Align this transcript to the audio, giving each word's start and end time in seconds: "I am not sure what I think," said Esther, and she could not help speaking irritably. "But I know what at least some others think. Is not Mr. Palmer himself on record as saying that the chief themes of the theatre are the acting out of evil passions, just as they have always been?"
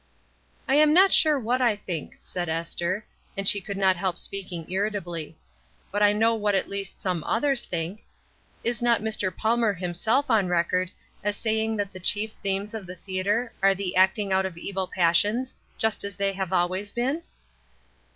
"I 0.67 0.73
am 0.77 0.95
not 0.95 1.13
sure 1.13 1.39
what 1.39 1.61
I 1.61 1.75
think," 1.75 2.17
said 2.21 2.49
Esther, 2.49 3.05
and 3.37 3.47
she 3.47 3.61
could 3.61 3.77
not 3.77 3.95
help 3.95 4.17
speaking 4.17 4.65
irritably. 4.67 5.37
"But 5.91 6.01
I 6.01 6.11
know 6.11 6.33
what 6.33 6.55
at 6.55 6.67
least 6.67 6.99
some 6.99 7.23
others 7.23 7.65
think. 7.65 8.01
Is 8.63 8.81
not 8.81 9.01
Mr. 9.03 9.31
Palmer 9.31 9.73
himself 9.73 10.31
on 10.31 10.47
record 10.47 10.89
as 11.23 11.37
saying 11.37 11.77
that 11.77 11.91
the 11.91 11.99
chief 11.99 12.31
themes 12.41 12.73
of 12.73 12.87
the 12.87 12.95
theatre 12.95 13.53
are 13.61 13.75
the 13.75 13.95
acting 13.95 14.33
out 14.33 14.47
of 14.47 14.57
evil 14.57 14.87
passions, 14.87 15.53
just 15.77 16.03
as 16.03 16.15
they 16.15 16.33
have 16.33 16.51
always 16.51 16.91
been?" 16.91 17.21